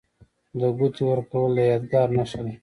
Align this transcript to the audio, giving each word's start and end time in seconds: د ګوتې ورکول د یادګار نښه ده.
د 0.59 0.61
ګوتې 0.77 1.01
ورکول 1.07 1.51
د 1.55 1.59
یادګار 1.71 2.07
نښه 2.17 2.41
ده. 2.45 2.53